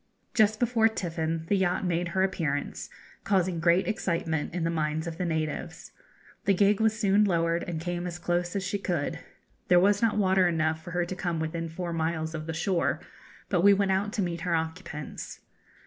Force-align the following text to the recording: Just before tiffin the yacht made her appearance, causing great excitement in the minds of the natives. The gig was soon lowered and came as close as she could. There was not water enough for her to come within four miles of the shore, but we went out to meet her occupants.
Just 0.33 0.59
before 0.59 0.87
tiffin 0.87 1.45
the 1.47 1.55
yacht 1.55 1.85
made 1.85 2.07
her 2.07 2.23
appearance, 2.23 2.89
causing 3.23 3.59
great 3.59 3.87
excitement 3.87 4.51
in 4.51 4.63
the 4.63 4.71
minds 4.71 5.05
of 5.05 5.19
the 5.19 5.25
natives. 5.25 5.91
The 6.45 6.55
gig 6.55 6.79
was 6.81 6.99
soon 6.99 7.23
lowered 7.23 7.61
and 7.67 7.79
came 7.79 8.07
as 8.07 8.17
close 8.17 8.55
as 8.55 8.63
she 8.63 8.79
could. 8.79 9.19
There 9.67 9.79
was 9.79 10.01
not 10.01 10.17
water 10.17 10.47
enough 10.47 10.83
for 10.83 10.89
her 10.89 11.05
to 11.05 11.15
come 11.15 11.39
within 11.39 11.69
four 11.69 11.93
miles 11.93 12.33
of 12.33 12.47
the 12.47 12.53
shore, 12.55 12.99
but 13.47 13.61
we 13.61 13.75
went 13.75 13.91
out 13.91 14.11
to 14.13 14.23
meet 14.23 14.41
her 14.41 14.55
occupants. 14.55 15.41